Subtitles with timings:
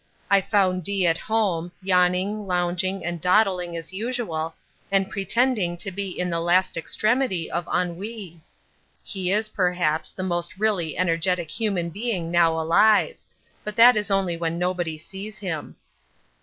[0.31, 4.55] I found D—— at home, yawning, lounging, and dawdling, as usual,
[4.91, 8.41] and pretending to be in the last extremity of ennui.
[9.03, 14.57] He is, perhaps, the most really energetic human being now alive—but that is only when
[14.57, 15.75] nobody sees him.